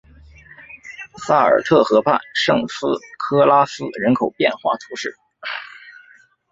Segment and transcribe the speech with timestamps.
[1.27, 2.87] 萨尔特河畔圣斯
[3.19, 5.15] 科拉斯人口变化图示